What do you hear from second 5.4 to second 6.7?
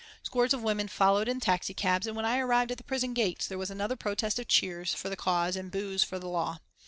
and boos for the law.